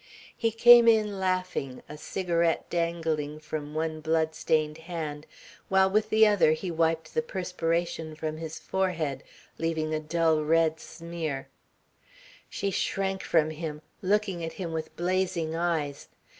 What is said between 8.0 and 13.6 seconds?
from his forehead, leaving a dull red smear. She shrank from